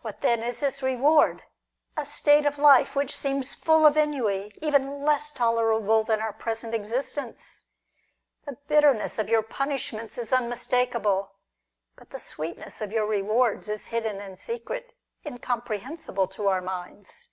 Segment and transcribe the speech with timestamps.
[0.00, 1.44] What then is this reward?
[1.96, 6.74] A state of life which seems full of ennui, even less tolerable than our present
[6.74, 7.66] existence!
[8.46, 11.36] The bitterness of your punishments is unmistakable;
[11.94, 14.94] but the sweetness of your rewards is hidden and secret,
[15.24, 17.28] incomprehensible to our minds.